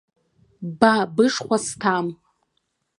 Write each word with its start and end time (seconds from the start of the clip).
Ба 0.79 0.93
бышхәа 1.15 1.57
сҭам! 1.65 2.07